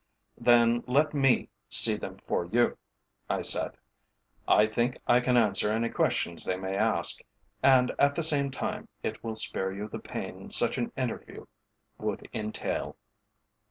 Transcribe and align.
"Then 0.39 0.83
let 0.87 1.13
me 1.13 1.47
see 1.69 1.95
them 1.95 2.17
for 2.17 2.45
you," 2.45 2.75
I 3.29 3.41
said. 3.41 3.77
"I 4.47 4.65
think 4.65 4.97
I 5.05 5.19
can 5.19 5.37
answer 5.37 5.71
any 5.71 5.89
questions 5.89 6.43
they 6.43 6.57
may 6.57 6.75
ask, 6.75 7.19
and 7.61 7.91
at 7.99 8.15
the 8.15 8.23
same 8.23 8.49
time 8.49 8.87
it 9.03 9.23
will 9.23 9.35
spare 9.35 9.71
you 9.71 9.87
the 9.87 9.99
pain 9.99 10.49
such 10.49 10.79
an 10.79 10.91
interview 10.97 11.45
would 11.99 12.27
entail." 12.33 12.97